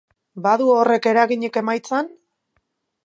Badu 0.45 0.69
horrek 0.77 1.07
eraginik 1.11 1.59
emaitzan? 1.63 2.11